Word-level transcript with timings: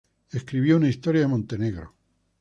Escribió 0.31 0.77
una 0.77 0.89
historia 0.89 1.21
de 1.21 1.27
Montenegro. 1.27 1.93